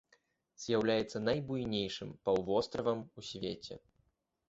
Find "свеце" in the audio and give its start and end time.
3.33-3.83